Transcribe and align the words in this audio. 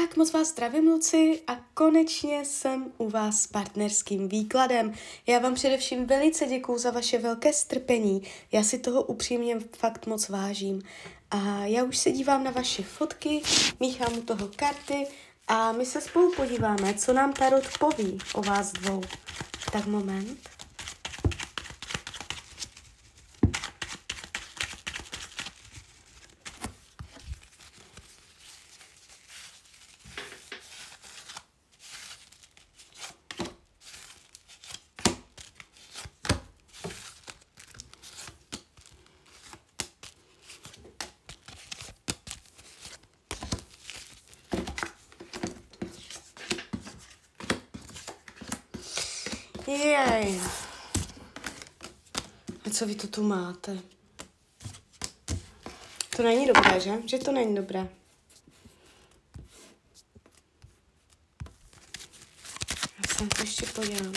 Tak 0.00 0.16
moc 0.16 0.32
vás 0.32 0.48
zdravím, 0.48 0.86
Luci, 0.86 1.40
a 1.46 1.56
konečně 1.74 2.44
jsem 2.44 2.92
u 2.98 3.08
vás 3.10 3.42
s 3.42 3.46
partnerským 3.46 4.28
výkladem. 4.28 4.92
Já 5.26 5.38
vám 5.38 5.54
především 5.54 6.06
velice 6.06 6.46
děkuju 6.46 6.78
za 6.78 6.90
vaše 6.90 7.18
velké 7.18 7.52
strpení. 7.52 8.22
Já 8.52 8.62
si 8.62 8.78
toho 8.78 9.02
upřímně 9.02 9.60
fakt 9.78 10.06
moc 10.06 10.28
vážím. 10.28 10.82
A 11.30 11.64
já 11.64 11.84
už 11.84 11.98
se 11.98 12.10
dívám 12.10 12.44
na 12.44 12.50
vaše 12.50 12.82
fotky, 12.82 13.42
míchám 13.80 14.18
u 14.18 14.20
toho 14.20 14.50
karty 14.56 15.06
a 15.48 15.72
my 15.72 15.86
se 15.86 16.00
spolu 16.00 16.32
podíváme, 16.36 16.94
co 16.94 17.12
nám 17.12 17.32
Tarot 17.32 17.78
poví 17.78 18.18
o 18.34 18.42
vás 18.42 18.72
dvou. 18.72 19.02
Tak 19.72 19.86
moment. 19.86 20.53
Jej. 50.24 50.40
A 52.66 52.70
co 52.70 52.86
vy 52.86 52.94
to 52.94 53.06
tu 53.06 53.22
máte? 53.22 53.78
To 56.16 56.22
není 56.22 56.46
dobré, 56.46 56.80
že? 56.80 56.92
Že 57.06 57.18
to 57.18 57.32
není 57.32 57.54
dobré. 57.54 57.88
Já 62.98 63.14
se 63.14 63.26
to 63.26 63.42
ještě 63.42 63.66
podívám. 63.66 64.12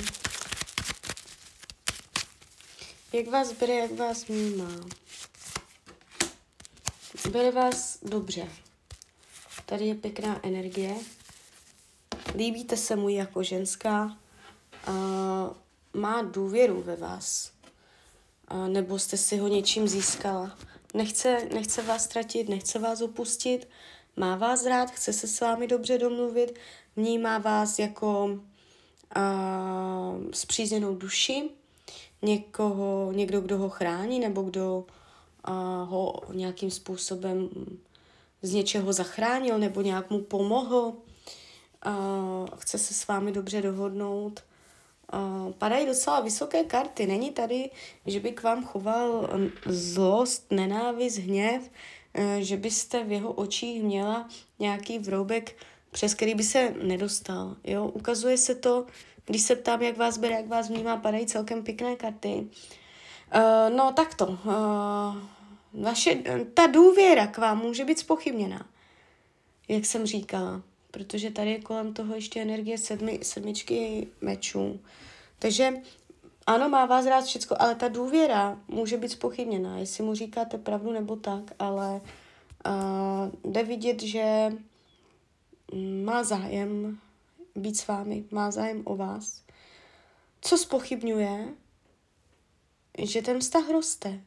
Jak 3.14 3.28
vás 3.28 3.52
bere, 3.52 3.74
jak 3.74 3.92
vás 3.92 4.28
vnímá? 4.28 4.72
Bere 7.32 7.52
vás 7.52 7.98
dobře. 8.02 8.48
Tady 9.66 9.86
je 9.86 9.96
pěkná 9.96 10.46
energie. 10.46 10.96
Líbíte 12.36 12.78
se 12.78 12.96
mu 12.96 13.10
jako 13.10 13.44
ženská, 13.44 14.18
uh, 14.88 15.67
má 15.98 16.22
důvěru 16.22 16.82
ve 16.82 16.96
vás, 16.96 17.52
nebo 18.68 19.00
jste 19.00 19.18
si 19.18 19.38
ho 19.38 19.48
něčím 19.48 19.88
získala. 19.88 20.58
Nechce, 20.94 21.48
nechce 21.54 21.82
vás 21.82 22.04
ztratit, 22.04 22.50
nechce 22.50 22.80
vás 22.80 23.02
opustit, 23.02 23.68
má 24.16 24.36
vás 24.36 24.66
rád, 24.66 24.92
chce 24.92 25.14
se 25.14 25.28
s 25.28 25.42
vámi 25.42 25.68
dobře 25.68 25.98
domluvit, 25.98 26.60
vnímá 26.96 27.38
vás 27.38 27.80
jako 27.80 28.26
uh, 28.26 28.42
zpřízněnou 30.34 30.96
duši, 30.96 31.50
někoho, 32.22 33.12
někdo, 33.12 33.42
kdo 33.42 33.58
ho 33.58 33.70
chrání, 33.70 34.20
nebo 34.20 34.42
kdo 34.42 34.86
uh, 35.48 35.90
ho 35.90 36.22
nějakým 36.34 36.72
způsobem 36.72 37.50
z 38.42 38.54
něčeho 38.54 38.94
zachránil, 38.94 39.60
nebo 39.60 39.82
nějak 39.82 40.10
mu 40.10 40.22
pomohl. 40.22 40.94
Uh, 41.86 42.48
chce 42.58 42.78
se 42.78 42.94
s 42.94 43.08
vámi 43.08 43.32
dobře 43.32 43.62
dohodnout. 43.62 44.44
Padají 45.58 45.86
docela 45.86 46.20
vysoké 46.20 46.64
karty. 46.64 47.08
Není 47.08 47.32
tady, 47.32 47.70
že 48.06 48.20
by 48.20 48.32
k 48.32 48.44
vám 48.44 48.66
choval 48.66 49.30
zlost, 49.66 50.52
nenávist, 50.52 51.18
hněv, 51.18 51.62
uh, 52.18 52.24
že 52.40 52.58
byste 52.58 53.04
v 53.04 53.12
jeho 53.12 53.32
očích 53.32 53.84
měla 53.84 54.30
nějaký 54.60 55.00
vroubek, 55.00 55.56
přes 55.92 56.14
který 56.14 56.36
by 56.36 56.44
se 56.44 56.74
nedostal. 56.84 57.56
Jo? 57.64 57.86
Ukazuje 57.86 58.38
se 58.38 58.56
to, 58.56 58.86
když 59.26 59.42
se 59.42 59.56
ptám, 59.56 59.82
jak 59.82 59.98
vás 59.98 60.18
bere, 60.18 60.36
jak 60.36 60.48
vás 60.48 60.70
vnímá, 60.70 60.98
padají 60.98 61.26
celkem 61.26 61.64
pěkné 61.64 61.96
karty. 61.96 62.48
Uh, 63.36 63.76
no 63.76 63.92
takto. 63.92 64.26
Uh, 64.26 64.36
vaše, 65.74 66.16
ta 66.54 66.68
důvěra 66.68 67.28
k 67.28 67.38
vám 67.38 67.60
může 67.60 67.86
být 67.86 68.00
spochybněná, 68.00 68.66
jak 69.68 69.86
jsem 69.86 70.06
říkala 70.06 70.62
protože 70.98 71.32
tady 71.32 71.52
je 71.52 71.62
kolem 71.62 71.94
toho 71.94 72.16
ještě 72.16 72.42
energie 72.42 72.78
sedmi, 72.78 73.20
sedmičky 73.22 74.08
mečů. 74.22 74.80
Takže 75.40 75.74
ano, 76.48 76.70
má 76.70 76.86
vás 76.86 77.06
rád 77.06 77.26
všecko, 77.26 77.56
ale 77.60 77.76
ta 77.76 77.88
důvěra 77.88 78.60
může 78.68 78.98
být 78.98 79.10
spochybněná, 79.10 79.78
jestli 79.78 80.04
mu 80.04 80.14
říkáte 80.16 80.58
pravdu 80.58 80.92
nebo 80.92 81.16
tak, 81.16 81.44
ale 81.60 82.02
uh, 82.66 83.52
jde 83.52 83.64
vidět, 83.64 84.02
že 84.02 84.54
má 86.04 86.24
zájem 86.24 87.00
být 87.56 87.78
s 87.78 87.88
vámi, 87.88 88.26
má 88.32 88.52
zájem 88.52 88.82
o 88.86 88.96
vás. 88.96 89.42
Co 90.42 90.58
spochybňuje, 90.58 91.48
že 93.04 93.22
ten 93.22 93.40
vztah 93.40 93.70
roste, 93.70 94.22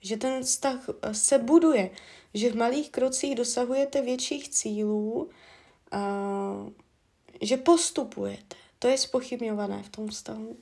že 0.00 0.16
ten 0.16 0.42
vztah 0.42 0.88
se 1.12 1.38
buduje, 1.38 1.90
že 2.34 2.50
v 2.50 2.56
malých 2.56 2.90
krocích 2.90 3.34
dosahujete 3.34 4.02
větších 4.02 4.48
cílů, 4.48 5.30
že 7.42 7.56
postupujete. 7.56 8.56
To 8.78 8.88
je 8.88 8.98
spochybňované 8.98 9.82
v 9.82 9.88
tom 9.88 10.08
vztahu. 10.08 10.56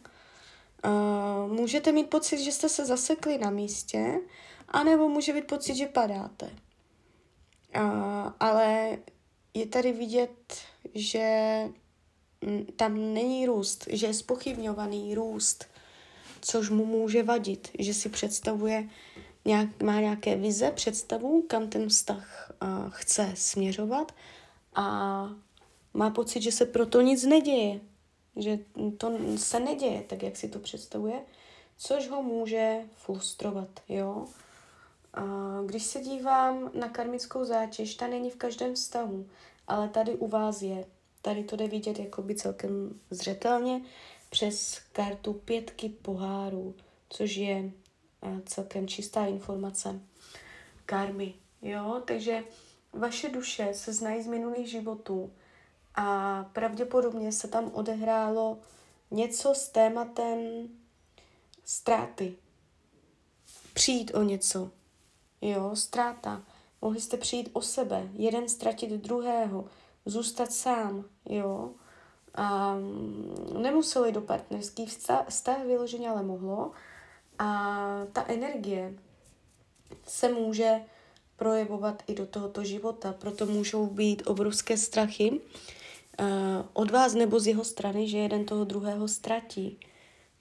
Uh, 0.84 1.52
můžete 1.52 1.92
mít 1.92 2.10
pocit, 2.10 2.38
že 2.38 2.52
jste 2.52 2.68
se 2.68 2.86
zasekli 2.86 3.38
na 3.38 3.50
místě, 3.50 4.20
anebo 4.68 5.08
může 5.08 5.32
být 5.32 5.46
pocit, 5.46 5.74
že 5.74 5.86
padáte. 5.86 6.50
Uh, 7.76 8.32
ale 8.40 8.98
je 9.54 9.66
tady 9.66 9.92
vidět, 9.92 10.56
že 10.94 11.28
tam 12.76 13.14
není 13.14 13.46
růst, 13.46 13.84
že 13.90 14.06
je 14.06 14.14
spochybňovaný 14.14 15.14
růst, 15.14 15.64
což 16.40 16.70
mu 16.70 16.86
může 16.86 17.22
vadit, 17.22 17.70
že 17.78 17.94
si 17.94 18.08
představuje, 18.08 18.88
nějak, 19.44 19.82
má 19.82 20.00
nějaké 20.00 20.36
vize, 20.36 20.70
představu, 20.70 21.42
kam 21.42 21.68
ten 21.68 21.88
vztah 21.88 22.52
uh, 22.62 22.90
chce 22.90 23.32
směřovat 23.34 24.12
a 24.74 24.84
má 25.94 26.10
pocit, 26.10 26.42
že 26.42 26.52
se 26.52 26.66
proto 26.66 27.00
nic 27.00 27.24
neděje, 27.24 27.80
že 28.36 28.58
to 28.98 29.18
se 29.36 29.60
neděje 29.60 30.02
tak, 30.02 30.22
jak 30.22 30.36
si 30.36 30.48
to 30.48 30.58
představuje, 30.58 31.20
což 31.76 32.08
ho 32.08 32.22
může 32.22 32.80
frustrovat, 32.96 33.68
jo. 33.88 34.26
A 35.14 35.22
když 35.66 35.82
se 35.82 36.00
dívám 36.00 36.70
na 36.74 36.88
karmickou 36.88 37.44
zátěž, 37.44 37.94
ta 37.94 38.06
není 38.06 38.30
v 38.30 38.36
každém 38.36 38.74
vztahu, 38.74 39.26
ale 39.68 39.88
tady 39.88 40.14
u 40.14 40.28
vás 40.28 40.62
je. 40.62 40.86
Tady 41.22 41.44
to 41.44 41.56
jde 41.56 41.68
vidět 41.68 41.98
jakoby 41.98 42.34
celkem 42.34 43.00
zřetelně 43.10 43.80
přes 44.30 44.80
kartu 44.92 45.32
pětky 45.32 45.88
pohárů, 45.88 46.74
což 47.08 47.36
je 47.36 47.70
celkem 48.46 48.88
čistá 48.88 49.26
informace 49.26 50.00
karmy, 50.86 51.34
jo. 51.62 52.02
Takže 52.04 52.44
vaše 52.92 53.28
duše 53.28 53.68
se 53.74 53.92
znají 53.92 54.22
z 54.22 54.26
minulých 54.26 54.70
životů 54.70 55.32
a 55.94 56.44
pravděpodobně 56.52 57.32
se 57.32 57.48
tam 57.48 57.70
odehrálo 57.74 58.58
něco 59.10 59.54
s 59.54 59.68
tématem 59.68 60.68
ztráty. 61.64 62.36
Přijít 63.74 64.14
o 64.14 64.22
něco. 64.22 64.70
Jo, 65.40 65.76
ztráta. 65.76 66.42
Mohli 66.82 67.00
jste 67.00 67.16
přijít 67.16 67.50
o 67.52 67.62
sebe, 67.62 68.08
jeden 68.12 68.48
ztratit 68.48 68.90
druhého, 68.90 69.64
zůstat 70.06 70.52
sám, 70.52 71.04
jo. 71.24 71.70
A 72.34 72.76
nemuseli 73.58 74.12
do 74.12 74.20
partnerský 74.20 74.86
vztah 75.28 75.64
vyloženě, 75.66 76.10
ale 76.10 76.22
mohlo. 76.22 76.70
A 77.38 77.46
ta 78.12 78.24
energie 78.28 78.94
se 80.06 80.32
může 80.32 80.80
projevovat 81.40 82.02
i 82.06 82.14
do 82.14 82.26
tohoto 82.26 82.64
života. 82.64 83.12
Proto 83.12 83.46
můžou 83.46 83.86
být 83.86 84.22
obrovské 84.26 84.76
strachy 84.76 85.30
uh, 85.30 86.26
od 86.72 86.90
vás 86.90 87.14
nebo 87.14 87.40
z 87.40 87.46
jeho 87.46 87.64
strany, 87.64 88.08
že 88.08 88.18
jeden 88.18 88.44
toho 88.44 88.64
druhého 88.64 89.08
ztratí. 89.08 89.80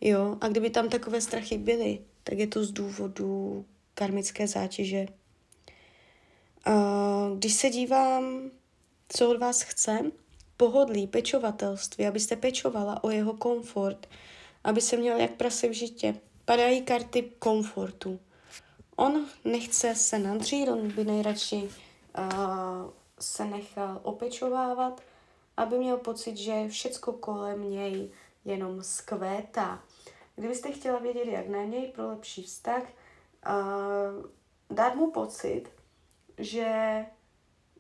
Jo? 0.02 0.38
A 0.42 0.48
kdyby 0.48 0.70
tam 0.70 0.90
takové 0.90 1.22
strachy 1.22 1.58
byly, 1.58 2.00
tak 2.24 2.38
je 2.38 2.48
to 2.48 2.64
z 2.64 2.72
důvodu 2.72 3.66
karmické 3.94 4.48
zátěže. 4.48 5.06
Když 7.36 7.54
se 7.54 7.70
dívám, 7.70 8.52
co 9.10 9.30
od 9.30 9.40
vás 9.40 9.62
chce, 9.62 10.12
pohodlí, 10.58 11.08
pečovatelství, 11.08 12.08
abyste 12.08 12.36
pečovala 12.36 13.04
o 13.04 13.10
jeho 13.10 13.34
komfort, 13.34 14.08
aby 14.64 14.82
se 14.82 14.98
měl 14.98 15.18
jak 15.18 15.32
prase 15.32 15.68
v 15.68 15.72
žitě. 15.72 16.16
Padají 16.46 16.82
karty 16.82 17.32
komfortu. 17.40 18.20
On 19.00 19.26
nechce 19.46 19.96
se 19.96 20.20
nadřít, 20.20 20.70
on 20.70 20.92
by 20.92 21.04
nejradši 21.04 21.70
uh, 22.18 22.90
se 23.20 23.46
nechal 23.46 24.00
opečovávat, 24.04 25.02
aby 25.58 25.78
měl 25.78 25.98
pocit, 25.98 26.38
že 26.38 26.68
všecko 26.68 27.14
kolem 27.14 27.72
něj 27.72 28.12
jenom 28.46 28.84
skvétá. 28.84 29.84
Kdybyste 30.36 30.72
chtěla 30.72 31.00
vědět, 31.00 31.28
jak 31.28 31.48
na 31.48 31.64
něj 31.64 31.88
pro 31.88 32.10
lepší 32.10 32.44
vztah, 32.44 32.84
uh, 32.84 34.26
dát 34.70 34.96
mu 34.96 35.12
pocit, 35.12 35.64
že 36.38 37.06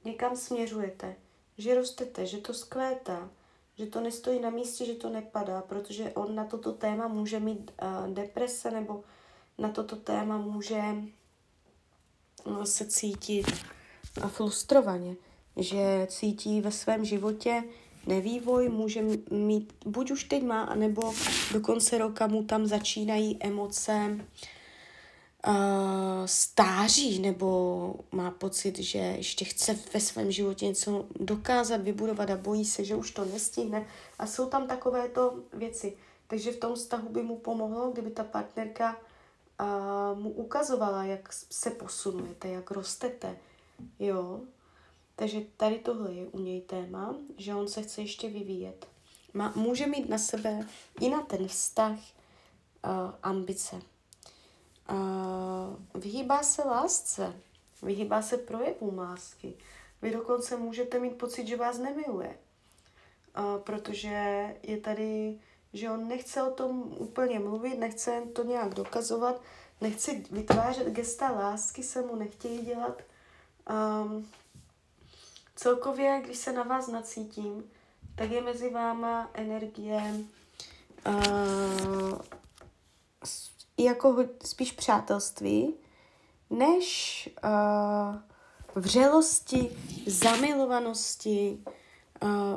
někam 0.05 0.35
směřujete, 0.35 1.15
že 1.57 1.75
rostete, 1.75 2.25
že 2.25 2.37
to 2.37 2.53
skvétá, 2.53 3.29
že 3.77 3.85
to 3.85 4.01
nestojí 4.01 4.39
na 4.39 4.49
místě, 4.49 4.85
že 4.85 4.93
to 4.93 5.09
nepadá, 5.09 5.61
protože 5.61 6.11
on 6.11 6.35
na 6.35 6.45
toto 6.45 6.73
téma 6.73 7.07
může 7.07 7.39
mít 7.39 7.71
uh, 7.81 8.13
deprese 8.13 8.71
nebo 8.71 9.03
na 9.59 9.69
toto 9.69 9.95
téma 9.95 10.37
může 10.37 10.81
uh, 12.43 12.63
se 12.63 12.85
cítit 12.85 13.45
frustrovaně, 14.27 15.15
že 15.57 16.07
cítí 16.09 16.61
ve 16.61 16.71
svém 16.71 17.05
životě 17.05 17.63
nevývoj, 18.07 18.69
může 18.69 19.01
mít, 19.31 19.73
buď 19.85 20.11
už 20.11 20.23
teď 20.23 20.43
má, 20.43 20.63
anebo 20.63 21.13
do 21.53 21.59
konce 21.61 21.97
roka 21.97 22.27
mu 22.27 22.43
tam 22.43 22.65
začínají 22.65 23.37
emoce 23.39 24.19
uh, 25.47 25.53
stáří, 26.25 27.19
nebo 27.19 27.95
má 28.11 28.31
pocit, 28.31 28.79
že 28.79 28.97
ještě 28.97 29.45
chce 29.45 29.79
ve 29.93 29.99
svém 29.99 30.31
životě 30.31 30.65
něco 30.65 31.05
dokázat, 31.19 31.81
vybudovat 31.81 32.29
a 32.29 32.37
bojí 32.37 32.65
se, 32.65 32.83
že 32.83 32.95
už 32.95 33.11
to 33.11 33.25
nestihne. 33.25 33.87
A 34.19 34.27
jsou 34.27 34.49
tam 34.49 34.67
takovéto 34.67 35.39
věci. 35.53 35.97
Takže 36.27 36.51
v 36.51 36.57
tom 36.57 36.75
vztahu 36.75 37.09
by 37.09 37.23
mu 37.23 37.37
pomohlo, 37.37 37.91
kdyby 37.91 38.09
ta 38.09 38.23
partnerka 38.23 38.97
mu 40.13 40.29
ukazovala, 40.29 41.03
jak 41.03 41.33
se 41.33 41.69
posunujete, 41.69 42.47
jak 42.47 42.71
rostete. 42.71 43.37
Jo, 43.99 44.41
takže 45.15 45.41
tady 45.57 45.79
tohle 45.79 46.13
je 46.13 46.27
u 46.27 46.39
něj 46.39 46.61
téma, 46.61 47.15
že 47.37 47.55
on 47.55 47.67
se 47.67 47.81
chce 47.81 48.01
ještě 48.01 48.29
vyvíjet. 48.29 48.87
Má, 49.33 49.53
může 49.55 49.87
mít 49.87 50.09
na 50.09 50.17
sebe 50.17 50.67
i 50.99 51.09
na 51.09 51.21
ten 51.21 51.47
vztah 51.47 51.97
uh, 51.97 52.91
ambice. 53.23 53.75
Uh, 54.91 56.01
vyhýbá 56.01 56.43
se 56.43 56.63
lásce, 56.63 57.33
vyhýbá 57.83 58.21
se 58.21 58.37
projevům 58.37 58.97
lásky. 58.97 59.53
Vy 60.01 60.11
dokonce 60.11 60.57
můžete 60.57 60.99
mít 60.99 61.17
pocit, 61.17 61.47
že 61.47 61.57
vás 61.57 61.77
nemiluje, 61.77 62.37
uh, 63.37 63.61
protože 63.61 64.55
je 64.63 64.77
tady, 64.77 65.39
že 65.73 65.91
on 65.91 66.07
nechce 66.07 66.43
o 66.43 66.51
tom 66.51 66.95
úplně 66.97 67.39
mluvit, 67.39 67.79
nechce 67.79 68.23
to 68.33 68.43
nějak 68.43 68.73
dokazovat, 68.73 69.41
nechce 69.81 70.11
vytvářet 70.31 70.87
gesta 70.87 71.31
lásky, 71.31 71.83
se 71.83 72.01
mu 72.01 72.15
nechtějí 72.15 72.65
dělat. 72.65 73.01
Um, 73.69 74.27
Celkově, 75.55 76.21
když 76.23 76.37
se 76.37 76.51
na 76.51 76.63
vás 76.63 76.87
nacítím, 76.87 77.71
tak 78.15 78.31
je 78.31 78.41
mezi 78.41 78.69
váma 78.69 79.29
energie 79.33 80.15
uh, 81.07 82.21
jako 83.77 84.25
spíš 84.45 84.71
přátelství, 84.71 85.73
než 86.49 87.29
uh, 87.43 88.15
vřelosti, 88.75 89.77
zamilovanosti, 90.07 91.63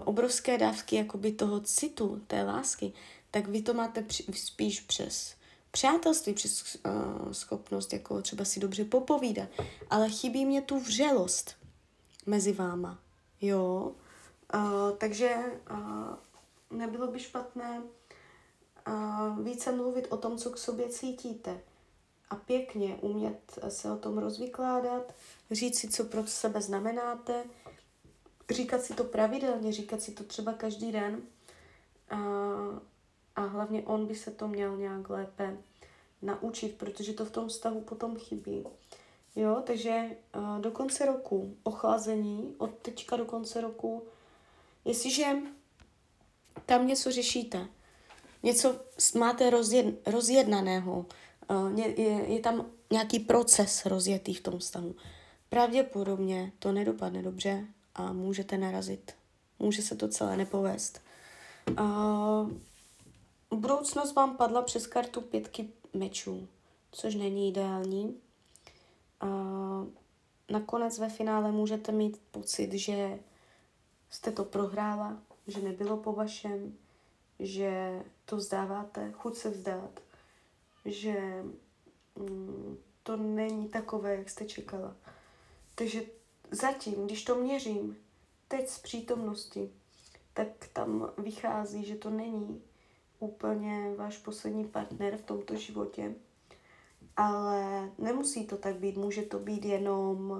obrovské 0.05 0.59
dávky 0.59 0.97
jakoby 0.97 1.33
toho 1.33 1.61
citu, 1.61 2.23
té 2.27 2.43
lásky, 2.43 2.93
tak 3.31 3.49
vy 3.49 3.63
to 3.63 3.75
máte 3.75 4.03
při, 4.03 4.25
spíš 4.33 4.81
přes 4.81 5.35
přátelství, 5.73 6.35
přes 6.35 6.77
uh, 6.87 7.33
schopnost 7.33 7.93
jako 7.93 8.23
třeba 8.23 8.45
si 8.45 8.61
dobře 8.61 8.85
popovídat, 8.85 9.49
ale 9.91 10.09
chybí 10.09 10.45
mě 10.45 10.63
tu 10.63 10.81
vřelost 10.81 11.57
mezi 12.27 12.53
váma. 12.53 12.99
Jo, 13.41 13.93
uh, 14.55 14.97
takže 14.99 15.37
uh, 15.71 16.79
nebylo 16.79 17.07
by 17.07 17.21
špatné 17.21 17.83
uh, 18.89 19.45
více 19.45 19.73
mluvit 19.73 20.07
o 20.11 20.17
tom, 20.17 20.39
co 20.39 20.51
k 20.51 20.59
sobě 20.59 20.89
cítíte 20.89 21.61
a 22.31 22.37
pěkně 22.37 22.97
umět 23.01 23.59
se 23.69 23.91
o 23.91 23.97
tom 23.97 24.19
rozvykládat, 24.19 25.15
říct 25.51 25.79
si, 25.79 25.89
co 25.89 26.05
pro 26.05 26.27
sebe 26.27 26.61
znamenáte, 26.61 27.45
říkat 28.53 28.83
si 28.83 28.95
to 28.95 29.05
pravidelně, 29.05 29.73
říkat 29.73 30.03
si 30.03 30.13
to 30.13 30.25
třeba 30.25 30.53
každý 30.53 30.93
den 30.93 31.23
a, 32.11 32.17
a 33.37 33.41
hlavně 33.41 33.83
on 33.83 34.07
by 34.07 34.15
se 34.15 34.31
to 34.31 34.49
měl 34.49 34.77
nějak 34.77 35.11
lépe 35.11 35.57
naučit, 36.23 36.75
protože 36.79 37.13
to 37.13 37.25
v 37.25 37.31
tom 37.31 37.49
vztahu 37.49 37.81
potom 37.81 38.17
chybí. 38.17 38.65
Jo, 39.37 39.63
takže 39.67 40.17
do 40.61 40.71
konce 40.71 41.07
roku 41.07 41.57
ochlazení, 41.63 42.55
od 42.59 42.79
teďka 42.79 43.17
do 43.17 43.25
konce 43.25 43.61
roku, 43.61 44.03
jestliže 44.85 45.37
tam 46.67 46.87
něco 46.87 47.11
řešíte, 47.13 47.67
něco 48.43 48.81
máte 49.19 49.51
rozjed, 49.51 50.09
rozjednaného, 50.09 51.07
je, 51.75 52.33
je 52.33 52.41
tam 52.41 52.67
nějaký 52.91 53.19
proces 53.19 53.87
rozjetý 53.87 54.35
v 54.35 54.41
tom 54.41 54.61
stavu, 54.61 54.97
pravděpodobně 55.49 56.53
to 56.59 56.73
nedopadne 56.73 57.23
dobře 57.23 57.67
a 57.95 58.13
můžete 58.13 58.59
narazit. 58.59 59.15
Může 59.59 59.83
se 59.83 59.97
to 59.97 60.09
celé 60.09 60.37
nepovést. 60.37 61.01
Uh, 61.81 62.51
budoucnost 63.51 64.15
vám 64.15 64.37
padla 64.37 64.63
přes 64.63 64.87
kartu 64.87 65.21
pětky 65.21 65.69
mečů, 65.93 66.49
což 66.93 67.15
není 67.15 67.49
ideální 67.49 68.17
a 69.21 69.27
nakonec 70.51 70.99
ve 70.99 71.09
finále 71.09 71.53
můžete 71.53 71.93
mít 71.93 72.21
pocit, 72.31 72.73
že 72.73 73.19
jste 74.11 74.33
to 74.33 74.45
prohrála, 74.45 75.19
že 75.47 75.61
nebylo 75.61 75.97
po 75.97 76.13
vašem, 76.13 76.75
že 77.39 78.03
to 78.25 78.37
vzdáváte, 78.37 79.13
chuť 79.13 79.35
se 79.35 79.51
vzdát, 79.51 80.01
že 80.85 81.45
mm, 82.17 82.79
to 83.03 83.17
není 83.17 83.69
takové, 83.69 84.17
jak 84.17 84.31
jste 84.31 84.45
čekala. 84.45 84.97
Takže 85.75 86.03
zatím, 86.53 87.07
když 87.07 87.25
to 87.25 87.35
měřím, 87.35 87.97
teď 88.49 88.69
z 88.69 88.79
přítomnosti, 88.79 89.71
tak 90.35 90.49
tam 90.73 91.11
vychází, 91.19 91.85
že 91.85 91.95
to 91.95 92.11
není 92.11 92.63
úplně 93.19 93.95
váš 93.97 94.19
poslední 94.19 94.65
partner 94.65 95.17
v 95.17 95.23
tomto 95.23 95.57
životě, 95.57 96.15
ale 97.17 97.91
nemusí 97.99 98.47
to 98.47 98.57
tak 98.57 98.77
být, 98.77 98.97
může 98.97 99.23
to 99.23 99.39
být 99.39 99.65
jenom 99.65 100.31
uh, 100.31 100.39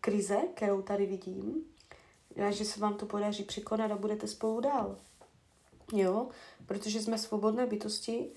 krize, 0.00 0.38
kterou 0.54 0.82
tady 0.82 1.06
vidím, 1.06 1.64
a 2.46 2.50
že 2.50 2.64
se 2.64 2.80
vám 2.80 2.94
to 2.94 3.06
podaří 3.06 3.42
překonat 3.42 3.90
a 3.90 3.96
budete 3.96 4.28
spolu 4.28 4.60
dál. 4.60 4.96
Jo, 5.92 6.28
protože 6.66 7.00
jsme 7.00 7.18
svobodné 7.18 7.66
bytosti 7.66 8.30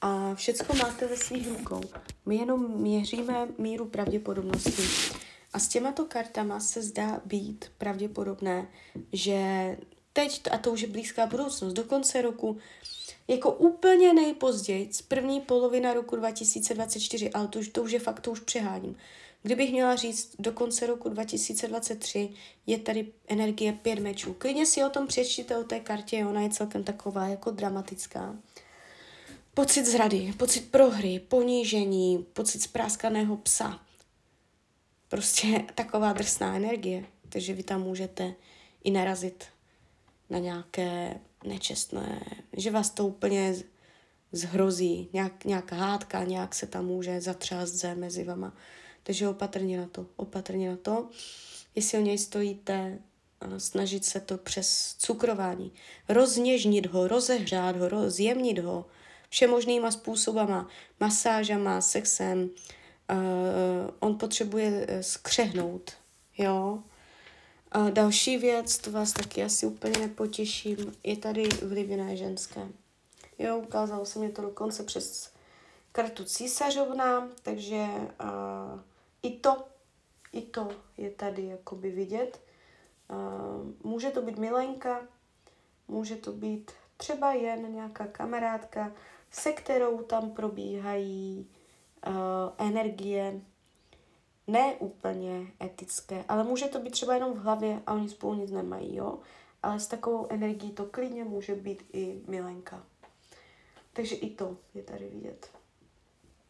a 0.00 0.34
všecko 0.34 0.74
máte 0.76 1.06
ve 1.06 1.16
svých 1.16 1.48
rukou. 1.58 1.80
My 2.26 2.36
jenom 2.36 2.70
měříme 2.70 3.48
míru 3.58 3.84
pravděpodobnosti. 3.84 4.82
A 5.54 5.58
s 5.58 5.68
těmato 5.68 6.04
kartama 6.04 6.60
se 6.60 6.82
zdá 6.82 7.20
být 7.24 7.70
pravděpodobné, 7.78 8.68
že 9.12 9.38
teď, 10.12 10.42
a 10.50 10.58
to 10.58 10.72
už 10.72 10.80
je 10.80 10.88
blízká 10.88 11.26
budoucnost, 11.26 11.72
do 11.72 11.84
konce 11.84 12.22
roku, 12.22 12.58
jako 13.28 13.52
úplně 13.52 14.12
nejpozději, 14.12 14.90
první 15.08 15.40
polovina 15.40 15.94
roku 15.94 16.16
2024, 16.16 17.30
ale 17.30 17.48
to, 17.48 17.60
to 17.72 17.82
už 17.82 17.92
je 17.92 17.98
fakt, 17.98 18.20
to 18.20 18.30
už 18.30 18.40
přeháním. 18.40 18.96
Kdybych 19.42 19.72
měla 19.72 19.96
říct, 19.96 20.34
do 20.38 20.52
konce 20.52 20.86
roku 20.86 21.08
2023 21.08 22.30
je 22.66 22.78
tady 22.78 23.12
energie 23.28 23.72
pět 23.72 23.98
mečů. 23.98 24.34
Klidně 24.34 24.66
si 24.66 24.84
o 24.84 24.90
tom 24.90 25.06
přečtěte 25.06 25.56
o 25.56 25.64
té 25.64 25.80
kartě, 25.80 26.26
ona 26.26 26.40
je 26.40 26.50
celkem 26.50 26.84
taková 26.84 27.26
jako 27.26 27.50
dramatická. 27.50 28.36
Pocit 29.54 29.86
zrady, 29.86 30.34
pocit 30.36 30.70
prohry, 30.70 31.20
ponížení, 31.28 32.26
pocit 32.32 32.62
spráskaného 32.62 33.36
psa. 33.36 33.83
Prostě 35.14 35.64
taková 35.74 36.12
drsná 36.12 36.56
energie. 36.56 37.04
Takže 37.28 37.54
vy 37.54 37.62
tam 37.62 37.82
můžete 37.82 38.34
i 38.84 38.90
narazit 38.90 39.44
na 40.30 40.38
nějaké 40.38 41.20
nečestné, 41.44 42.20
že 42.56 42.70
vás 42.70 42.90
to 42.90 43.06
úplně 43.06 43.54
zhrozí, 44.32 45.08
nějak, 45.12 45.44
nějaká 45.44 45.76
hádka, 45.76 46.24
nějak 46.24 46.54
se 46.54 46.66
tam 46.66 46.86
může 46.86 47.20
zatřást 47.20 47.72
zem 47.72 48.00
mezi 48.00 48.24
vama. 48.24 48.56
Takže 49.02 49.28
opatrně 49.28 49.78
na 49.78 49.86
to, 49.86 50.06
opatrně 50.16 50.70
na 50.70 50.76
to. 50.76 51.08
Jestli 51.74 51.98
o 51.98 52.02
něj 52.02 52.18
stojíte, 52.18 52.98
snažit 53.58 54.04
se 54.04 54.20
to 54.20 54.38
přes 54.38 54.96
cukrování. 54.98 55.72
Rozněžnit 56.08 56.86
ho, 56.86 57.08
rozehřát 57.08 57.76
ho, 57.76 57.88
rozjemnit 57.88 58.58
ho 58.58 58.86
všemožnýma 59.28 59.90
způsobama, 59.90 60.68
masážama, 61.00 61.80
sexem. 61.80 62.50
Uh, 63.12 63.90
on 64.00 64.18
potřebuje 64.18 64.86
eh, 64.88 65.02
skřehnout, 65.02 65.92
jo. 66.38 66.82
A 67.72 67.90
další 67.90 68.38
věc, 68.38 68.78
to 68.78 68.90
vás 68.90 69.12
taky 69.12 69.44
asi 69.44 69.66
úplně 69.66 69.98
nepotěším, 70.00 70.96
je 71.04 71.16
tady 71.16 71.48
vlivné 71.48 72.16
ženské. 72.16 72.68
Jo, 73.38 73.58
ukázalo 73.58 74.06
se 74.06 74.18
mě 74.18 74.28
to 74.28 74.42
dokonce 74.42 74.82
přes 74.82 75.30
kartu 75.92 76.24
císařovna, 76.24 77.28
takže 77.42 77.86
uh, 77.86 78.80
i 79.22 79.30
to, 79.30 79.64
i 80.32 80.42
to 80.42 80.68
je 80.96 81.10
tady 81.10 81.46
jakoby 81.46 81.90
vidět. 81.90 82.40
Uh, 83.10 83.90
může 83.90 84.10
to 84.10 84.22
být 84.22 84.38
milenka, 84.38 85.00
může 85.88 86.16
to 86.16 86.32
být 86.32 86.70
třeba 86.96 87.32
jen 87.32 87.74
nějaká 87.74 88.06
kamarádka, 88.06 88.92
se 89.30 89.52
kterou 89.52 90.02
tam 90.02 90.30
probíhají 90.30 91.46
energie 92.58 93.40
ne 94.46 94.74
úplně 94.74 95.46
etické, 95.62 96.24
ale 96.28 96.44
může 96.44 96.66
to 96.66 96.78
být 96.78 96.90
třeba 96.90 97.14
jenom 97.14 97.32
v 97.32 97.42
hlavě 97.42 97.82
a 97.86 97.94
oni 97.94 98.08
spolu 98.08 98.34
nic 98.34 98.50
nemají, 98.50 98.96
jo? 98.96 99.18
Ale 99.62 99.80
s 99.80 99.86
takovou 99.86 100.26
energií 100.30 100.72
to 100.72 100.84
klidně 100.84 101.24
může 101.24 101.54
být 101.54 101.82
i 101.92 102.22
milenka. 102.28 102.86
Takže 103.92 104.14
i 104.14 104.30
to 104.30 104.56
je 104.74 104.82
tady 104.82 105.08
vidět. 105.08 105.50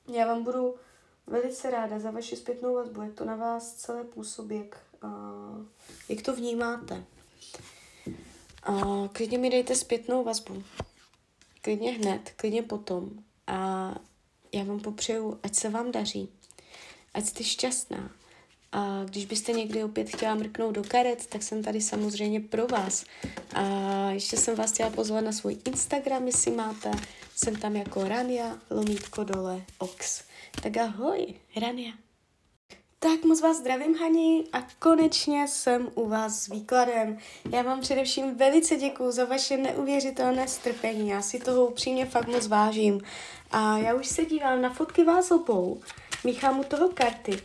Já 0.08 0.26
vám 0.26 0.44
budu 0.44 0.74
velice 1.26 1.70
ráda 1.70 1.98
za 1.98 2.10
vaši 2.10 2.36
zpětnou 2.36 2.74
vazbu, 2.74 3.02
jak 3.02 3.14
to 3.14 3.24
na 3.24 3.36
vás 3.36 3.74
celé 3.74 4.04
působí, 4.04 4.56
jak, 4.56 4.86
uh, 5.04 5.66
jak 6.08 6.22
to 6.22 6.36
vnímáte. 6.36 7.04
Uh, 8.68 9.08
klidně 9.08 9.38
mi 9.38 9.50
dejte 9.50 9.74
zpětnou 9.74 10.24
vazbu. 10.24 10.62
Klidně 11.62 11.92
hned, 11.92 12.32
klidně 12.36 12.62
potom. 12.62 13.10
A 13.46 13.94
já 14.54 14.64
vám 14.64 14.80
popřeju, 14.80 15.38
ať 15.42 15.54
se 15.54 15.70
vám 15.70 15.92
daří, 15.92 16.28
ať 17.14 17.24
jste 17.24 17.44
šťastná. 17.44 18.10
A 18.72 19.04
když 19.04 19.26
byste 19.26 19.52
někdy 19.52 19.84
opět 19.84 20.08
chtěla 20.08 20.34
mrknout 20.34 20.74
do 20.74 20.84
karet, 20.84 21.26
tak 21.26 21.42
jsem 21.42 21.62
tady 21.62 21.80
samozřejmě 21.80 22.40
pro 22.40 22.66
vás. 22.66 23.04
A 23.54 23.62
ještě 24.10 24.36
jsem 24.36 24.56
vás 24.56 24.72
chtěla 24.72 24.90
pozvat 24.90 25.24
na 25.24 25.32
svůj 25.32 25.58
Instagram, 25.64 26.26
jestli 26.26 26.50
máte. 26.50 26.90
Jsem 27.36 27.56
tam 27.56 27.76
jako 27.76 28.04
Rania, 28.04 28.58
lomítko 28.70 29.24
dole, 29.24 29.62
ox. 29.78 30.24
Tak 30.62 30.76
ahoj, 30.76 31.34
Rania. 31.56 32.03
Tak 33.04 33.24
moc 33.24 33.40
vás 33.40 33.56
zdravím, 33.56 33.94
Hani, 33.94 34.44
a 34.52 34.58
konečně 34.78 35.48
jsem 35.48 35.88
u 35.94 36.08
vás 36.08 36.42
s 36.42 36.48
výkladem. 36.48 37.18
Já 37.52 37.62
vám 37.62 37.80
především 37.80 38.34
velice 38.34 38.76
děkuji 38.76 39.10
za 39.10 39.24
vaše 39.24 39.56
neuvěřitelné 39.56 40.48
strpení, 40.48 41.08
já 41.08 41.22
si 41.22 41.38
toho 41.38 41.66
upřímně 41.66 42.06
fakt 42.06 42.26
moc 42.26 42.46
vážím. 42.46 43.00
A 43.50 43.78
já 43.78 43.94
už 43.94 44.06
se 44.06 44.24
dívám 44.24 44.62
na 44.62 44.70
fotky 44.70 45.04
vás 45.04 45.30
obou, 45.30 45.80
míchám 46.24 46.60
u 46.60 46.64
toho 46.64 46.88
karty 46.88 47.38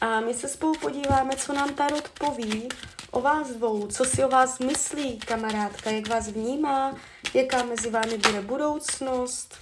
a 0.00 0.20
my 0.20 0.34
se 0.34 0.48
spolu 0.48 0.74
podíváme, 0.74 1.36
co 1.36 1.52
nám 1.52 1.74
Tarot 1.74 2.08
poví 2.08 2.68
o 3.10 3.20
vás 3.20 3.48
dvou, 3.48 3.86
co 3.86 4.04
si 4.04 4.24
o 4.24 4.28
vás 4.28 4.58
myslí 4.58 5.18
kamarádka, 5.18 5.90
jak 5.90 6.08
vás 6.08 6.28
vnímá, 6.28 6.96
jaká 7.34 7.62
mezi 7.62 7.90
vámi 7.90 8.18
bude 8.18 8.40
budoucnost. 8.40 9.54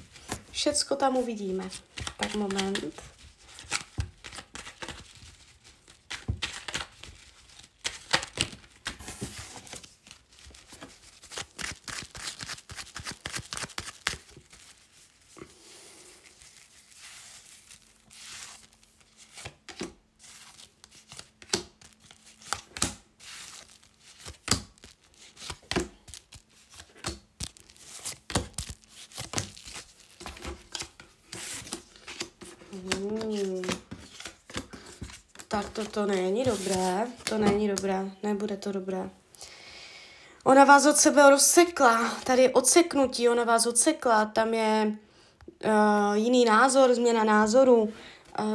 Všecko 0.51 0.97
tam 0.97 1.17
uvidíme. 1.17 1.69
Tak 2.17 2.35
moment. 2.35 3.16
Tak 35.57 35.71
to, 35.71 35.85
to 35.85 36.07
není 36.07 36.45
dobré, 36.45 37.07
to 37.29 37.39
není 37.39 37.69
dobré, 37.69 38.11
nebude 38.23 38.57
to 38.57 38.73
dobré. 38.73 39.11
Ona 40.45 40.65
vás 40.65 40.87
od 40.87 40.97
sebe 40.97 41.31
rozsekla, 41.31 42.11
tady 42.25 42.43
je 42.43 42.51
odseknutí, 42.51 43.29
ona 43.29 43.45
vás 43.45 43.67
odsekla, 43.67 44.25
tam 44.25 44.55
je 44.55 44.99
uh, 45.65 46.15
jiný 46.15 46.45
názor, 46.45 46.95
změna 46.95 47.25
názoru. 47.25 47.83
Uh, 47.83 47.91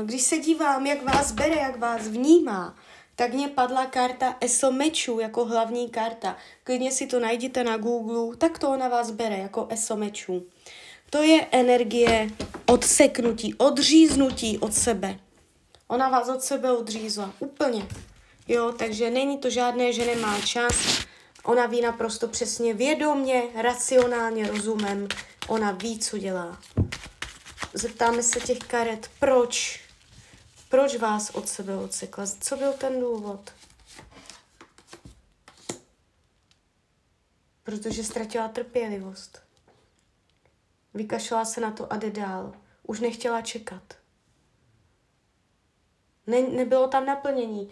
když 0.06 0.22
se 0.22 0.38
dívám, 0.38 0.86
jak 0.86 1.04
vás 1.04 1.32
bere, 1.32 1.56
jak 1.56 1.80
vás 1.80 2.08
vnímá, 2.08 2.76
tak 3.16 3.34
mě 3.34 3.48
padla 3.48 3.86
karta 3.86 4.36
ESO 4.42 4.72
mečů 4.72 5.20
jako 5.20 5.46
hlavní 5.46 5.90
karta. 5.90 6.38
Klidně 6.64 6.92
si 6.92 7.08
to 7.08 7.20
najděte 7.20 7.64
na 7.64 7.78
Google, 7.78 8.38
tak 8.38 8.60
to 8.60 8.70
ona 8.70 8.88
vás 8.88 9.12
bere 9.12 9.38
jako 9.38 9.68
ESO 9.70 9.96
mečů. 9.96 10.44
To 11.10 11.24
je 11.24 11.48
energie 11.52 12.30
odseknutí, 12.66 13.54
odříznutí 13.54 14.58
od 14.58 14.74
sebe. 14.74 15.20
Ona 15.92 16.10
vás 16.10 16.30
od 16.30 16.44
sebe 16.44 16.72
odřízla, 16.72 17.34
úplně. 17.40 17.88
Jo, 18.48 18.72
takže 18.72 19.10
není 19.10 19.38
to 19.38 19.50
žádné, 19.50 19.94
že 19.94 20.06
nemá 20.06 20.42
čas. 20.42 21.06
Ona 21.44 21.66
ví 21.66 21.82
naprosto 21.82 22.28
přesně 22.28 22.74
vědomně, 22.74 23.44
racionálně, 23.56 24.48
rozumem. 24.48 25.08
Ona 25.48 25.72
ví, 25.72 26.00
co 26.00 26.18
dělá. 26.18 26.60
Zeptáme 27.74 28.24
se 28.24 28.40
těch 28.40 28.60
karet, 28.60 29.12
proč? 29.20 29.82
Proč 30.70 30.96
vás 30.96 31.30
od 31.30 31.50
sebe 31.50 31.76
odsekla? 31.76 32.26
Co 32.40 32.58
byl 32.58 32.74
ten 32.74 33.00
důvod? 33.00 33.54
Protože 37.64 38.04
ztratila 38.04 38.48
trpělivost. 38.48 39.42
Vykašlala 40.94 41.46
se 41.46 41.62
na 41.62 41.72
to 41.72 41.94
a 41.94 41.98
jde 41.98 42.10
dál. 42.12 42.54
Už 42.84 43.00
nechtěla 43.00 43.42
čekat. 43.42 44.01
Ne, 46.28 46.42
nebylo 46.42 46.88
tam 46.88 47.06
naplnění. 47.06 47.70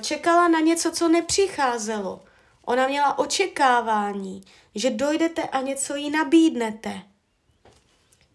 Čekala 0.00 0.48
na 0.48 0.60
něco, 0.60 0.90
co 0.90 1.08
nepřicházelo. 1.08 2.20
Ona 2.64 2.86
měla 2.86 3.18
očekávání, 3.18 4.44
že 4.74 4.90
dojdete 4.90 5.42
a 5.42 5.60
něco 5.60 5.94
jí 5.94 6.10
nabídnete. 6.10 7.02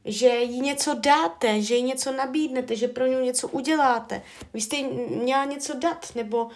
Že 0.05 0.27
jí 0.27 0.61
něco 0.61 0.93
dáte, 0.93 1.61
že 1.61 1.75
jí 1.75 1.83
něco 1.83 2.11
nabídnete, 2.11 2.75
že 2.75 2.87
pro 2.87 3.05
ní 3.05 3.15
něco 3.15 3.47
uděláte. 3.47 4.21
Vy 4.53 4.61
jste 4.61 4.83
měla 5.09 5.45
něco 5.45 5.73
dát, 5.73 6.15
nebo 6.15 6.43
uh, 6.45 6.51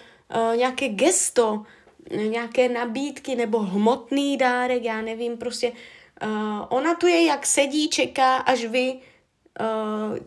nějaké 0.55 0.89
gesto, 0.89 1.65
nějaké 2.12 2.69
nabídky, 2.69 3.36
nebo 3.36 3.60
hmotný 3.60 4.38
dárek, 4.38 4.83
já 4.83 5.01
nevím, 5.01 5.38
prostě 5.38 5.71
Uh, 6.24 6.65
ona 6.69 6.95
tu 6.95 7.07
je, 7.07 7.25
jak 7.25 7.45
sedí, 7.45 7.89
čeká, 7.89 8.38
až 8.38 8.65
vy 8.65 8.93
uh, 8.93 10.17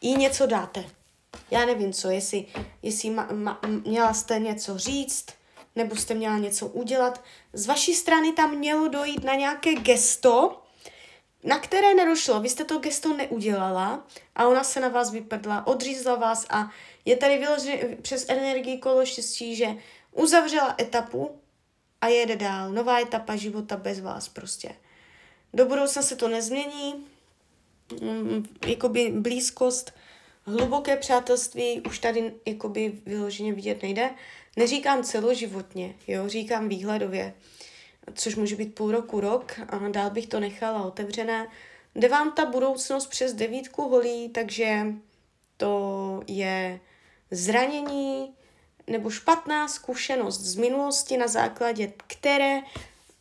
jí 0.00 0.16
něco 0.16 0.46
dáte. 0.46 0.84
Já 1.50 1.66
nevím 1.66 1.92
co, 1.92 2.10
jestli, 2.10 2.46
jestli 2.82 3.10
ma, 3.10 3.28
ma, 3.32 3.60
měla 3.84 4.14
jste 4.14 4.38
něco 4.38 4.78
říct, 4.78 5.26
nebo 5.76 5.96
jste 5.96 6.14
měla 6.14 6.38
něco 6.38 6.66
udělat. 6.66 7.24
Z 7.52 7.66
vaší 7.66 7.94
strany 7.94 8.32
tam 8.32 8.56
mělo 8.56 8.88
dojít 8.88 9.24
na 9.24 9.34
nějaké 9.34 9.74
gesto, 9.74 10.62
na 11.44 11.58
které 11.58 11.94
nedošlo. 11.94 12.40
Vy 12.40 12.48
jste 12.48 12.64
to 12.64 12.78
gesto 12.78 13.16
neudělala 13.16 14.06
a 14.36 14.48
ona 14.48 14.64
se 14.64 14.80
na 14.80 14.88
vás 14.88 15.10
vypadla, 15.10 15.66
odřízla 15.66 16.14
vás 16.14 16.46
a 16.50 16.70
je 17.04 17.16
tady 17.16 17.38
vyloženě 17.38 17.96
přes 18.02 18.24
energii 18.28 18.78
kolo 18.78 19.06
štěstí, 19.06 19.56
že 19.56 19.66
uzavřela 20.12 20.74
etapu 20.80 21.40
a 22.00 22.08
jede 22.08 22.36
dál. 22.36 22.72
Nová 22.72 23.00
etapa 23.00 23.36
života 23.36 23.76
bez 23.76 24.00
vás 24.00 24.28
prostě. 24.28 24.74
Do 25.54 25.66
budoucna 25.66 26.02
se 26.02 26.16
to 26.16 26.28
nezmění, 26.28 27.06
mm, 28.00 28.44
jakoby 28.66 29.12
blízkost, 29.16 29.92
hluboké 30.44 30.96
přátelství 30.96 31.80
už 31.80 31.98
tady 31.98 32.34
jakoby 32.46 32.92
vyloženě 33.06 33.52
vidět 33.52 33.82
nejde. 33.82 34.10
Neříkám 34.56 35.02
celoživotně, 35.02 35.94
jo, 36.08 36.28
říkám 36.28 36.68
výhledově, 36.68 37.34
což 38.14 38.36
může 38.36 38.56
být 38.56 38.74
půl 38.74 38.92
roku, 38.92 39.20
rok 39.20 39.60
a 39.68 39.88
dál 39.88 40.10
bych 40.10 40.26
to 40.26 40.40
nechala 40.40 40.84
otevřené. 40.84 41.48
Jde 41.94 42.08
vám 42.08 42.32
ta 42.32 42.44
budoucnost 42.44 43.06
přes 43.06 43.32
devítku 43.32 43.88
holí, 43.88 44.28
takže 44.28 44.86
to 45.56 46.20
je 46.26 46.80
zranění 47.30 48.34
nebo 48.86 49.10
špatná 49.10 49.68
zkušenost 49.68 50.40
z 50.40 50.56
minulosti, 50.56 51.16
na 51.16 51.28
základě 51.28 51.92
které 52.06 52.60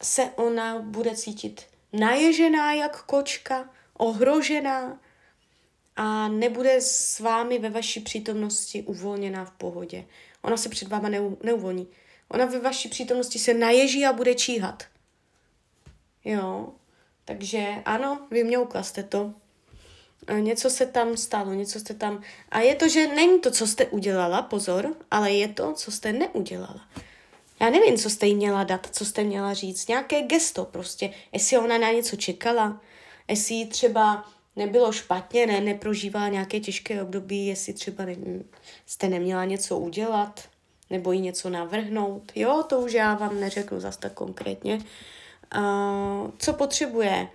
se 0.01 0.23
ona 0.35 0.79
bude 0.79 1.15
cítit 1.15 1.65
naježená 1.93 2.73
jak 2.73 3.03
kočka, 3.03 3.69
ohrožená 3.97 4.99
a 5.99 6.27
nebude 6.27 6.81
s 6.81 7.19
vámi 7.19 7.59
ve 7.59 7.69
vaší 7.69 7.99
přítomnosti 7.99 8.83
uvolněná 8.83 9.45
v 9.45 9.51
pohodě. 9.51 10.05
Ona 10.41 10.57
se 10.57 10.69
před 10.69 10.87
váma 10.87 11.09
neu, 11.09 11.37
neuvolní. 11.43 11.87
Ona 12.29 12.45
ve 12.45 12.59
vaší 12.59 12.89
přítomnosti 12.89 13.39
se 13.39 13.53
naježí 13.53 14.05
a 14.05 14.13
bude 14.13 14.35
číhat. 14.35 14.83
Jo, 16.25 16.69
takže 17.25 17.75
ano, 17.85 18.27
vymňoukla 18.31 18.83
jste 18.83 19.03
to. 19.03 19.33
Něco 20.39 20.69
se 20.69 20.85
tam 20.85 21.17
stalo, 21.17 21.53
něco 21.53 21.79
jste 21.79 21.93
tam... 21.93 22.21
A 22.49 22.59
je 22.59 22.75
to, 22.75 22.87
že 22.87 23.07
není 23.07 23.39
to, 23.39 23.51
co 23.51 23.67
jste 23.67 23.85
udělala, 23.85 24.41
pozor, 24.41 24.95
ale 25.11 25.31
je 25.31 25.47
to, 25.47 25.73
co 25.73 25.91
jste 25.91 26.13
neudělala. 26.13 26.81
Já 27.59 27.69
nevím, 27.69 27.97
co 27.97 28.09
jste 28.09 28.27
jí 28.27 28.35
měla 28.35 28.63
dát, 28.63 28.89
co 28.91 29.05
jste 29.05 29.23
měla 29.23 29.53
říct. 29.53 29.87
Nějaké 29.87 30.21
gesto 30.21 30.65
prostě. 30.65 31.13
Jestli 31.31 31.57
ona 31.57 31.77
na 31.77 31.91
něco 31.91 32.15
čekala, 32.15 32.81
jestli 33.27 33.65
třeba 33.65 34.25
nebylo 34.59 34.91
špatně, 34.91 35.47
ne, 35.47 35.61
neprožívala 35.61 36.27
nějaké 36.27 36.59
těžké 36.59 37.01
období, 37.01 37.47
jestli 37.47 37.73
třeba 37.73 38.05
ne, 38.05 38.15
jste 38.85 39.07
neměla 39.07 39.45
něco 39.45 39.77
udělat, 39.77 40.49
nebo 40.89 41.11
jí 41.11 41.21
něco 41.21 41.49
navrhnout. 41.49 42.31
Jo, 42.35 42.63
to 42.69 42.79
už 42.79 42.93
já 42.93 43.15
vám 43.15 43.39
neřeknu 43.39 43.79
zas 43.79 43.97
tak 43.97 44.13
konkrétně. 44.13 44.79
Uh, 45.57 46.31
co 46.37 46.53
potřebuje? 46.53 47.27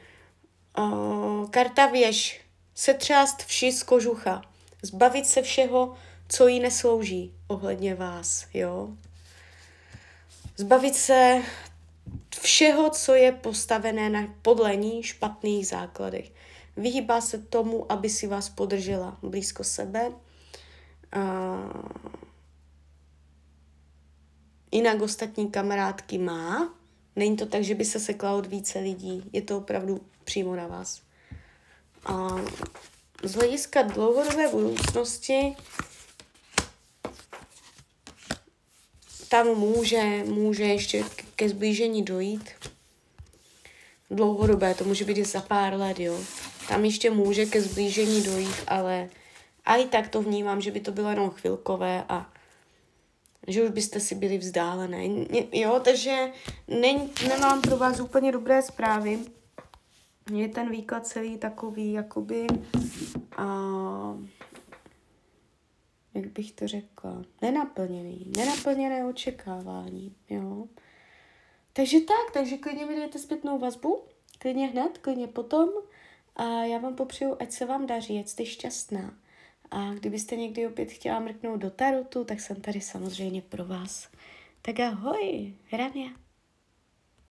Uh, 0.78 1.50
karta 1.50 1.87
věž. 1.87 2.40
Setřást 2.75 3.43
vši 3.43 3.73
z 3.73 3.83
kožucha. 3.83 4.43
Zbavit 4.83 5.26
se 5.26 5.43
všeho, 5.43 5.95
co 6.28 6.49
jí 6.49 6.61
neslouží 6.61 7.35
ohledně 7.49 7.95
vás, 7.95 8.47
jo. 8.54 8.88
Zbavit 10.57 10.95
se 10.95 11.43
všeho, 12.40 12.90
co 12.90 13.14
je 13.14 13.33
postavené 13.33 14.11
na 14.11 14.35
podle 14.43 14.76
ní 14.76 15.02
špatných 15.02 15.66
základech. 15.66 16.34
Vyhýbá 16.76 17.21
se 17.21 17.38
tomu, 17.38 17.93
aby 17.93 18.11
si 18.11 18.26
vás 18.26 18.49
podržela 18.49 19.19
blízko 19.23 19.64
sebe. 19.64 20.12
Uh, 21.16 21.83
jinak 24.73 25.02
ostatní 25.02 25.50
kamarádky 25.50 26.19
má. 26.19 26.75
Není 27.16 27.37
to 27.37 27.47
tak, 27.47 27.64
že 27.64 27.75
by 27.75 27.85
se 27.85 28.00
sekla 28.00 28.33
od 28.33 28.47
více 28.47 28.78
lidí. 28.78 29.31
Je 29.33 29.43
to 29.43 29.59
opravdu 29.59 30.00
přímo 30.25 30.57
na 30.57 30.66
vás. 30.66 31.02
A 32.07 32.28
z 33.23 33.35
hlediska 33.35 33.83
dlouhodobé 33.83 34.49
budoucnosti 34.49 35.57
tam 39.28 39.47
může, 39.47 40.25
může 40.25 40.64
ještě 40.64 41.04
ke 41.37 41.49
zblížení 41.49 42.02
dojít. 42.02 42.50
Dlouhodobé, 44.11 44.75
to 44.75 44.85
může 44.85 45.04
být 45.04 45.19
i 45.19 45.25
za 45.25 45.40
pár 45.40 45.75
let, 45.75 46.00
jo. 46.00 46.21
Tam 46.68 46.85
ještě 46.85 47.11
může 47.11 47.47
ke 47.47 47.62
zblížení 47.62 48.23
dojít, 48.23 48.56
ale 48.66 49.09
a 49.64 49.76
i 49.76 49.87
tak 49.87 50.09
to 50.09 50.23
vnímám, 50.23 50.61
že 50.61 50.71
by 50.71 50.80
to 50.80 50.92
bylo 50.92 51.11
jenom 51.11 51.30
chvilkové 51.30 52.04
a 52.09 52.33
že 53.47 53.62
už 53.64 53.71
byste 53.71 54.00
si 54.00 54.14
byli 54.14 54.38
vzdálené. 54.38 55.04
Jo, 55.52 55.80
takže 55.85 56.33
ne, 56.68 57.09
nemám 57.28 57.61
pro 57.61 57.76
vás 57.76 58.00
úplně 58.00 58.33
dobré 58.33 58.62
zprávy. 58.62 59.18
Je 60.33 60.49
ten 60.49 60.71
výklad 60.71 61.06
celý 61.06 61.38
takový, 61.38 61.92
jakoby, 61.92 62.47
a, 63.37 63.47
jak 66.14 66.26
bych 66.26 66.52
to 66.52 66.68
řekla, 66.68 67.23
nenaplněný, 67.42 68.33
nenaplněné 68.37 69.04
očekávání, 69.04 70.14
jo. 70.30 70.66
Takže 71.73 72.00
tak, 72.00 72.33
takže 72.33 72.56
klidně 72.56 72.87
mi 72.87 72.97
dejte 72.97 73.18
zpětnou 73.18 73.59
vazbu, 73.59 74.04
klidně 74.38 74.66
hned, 74.66 74.99
klidně 74.99 75.26
potom 75.26 75.68
a 76.37 76.64
já 76.64 76.79
vám 76.79 76.95
popřeju, 76.95 77.37
ať 77.41 77.53
se 77.53 77.67
vám 77.67 77.87
daří, 77.87 78.19
ať 78.19 78.29
jste 78.29 78.47
šťastná. 78.47 79.14
A 79.71 79.95
kdybyste 79.95 80.37
někdy 80.37 80.67
opět 80.67 80.93
chtěla 80.93 81.19
mrknout 81.19 81.61
do 81.61 81.71
tarotu, 81.71 82.25
tak 82.25 82.41
jsem 82.41 82.61
tady 82.61 82.81
samozřejmě 82.81 83.43
pro 83.43 83.64
vás. 83.64 84.09
Tak 84.62 84.81
ahoj, 84.81 85.55
Hrania. 85.71 86.24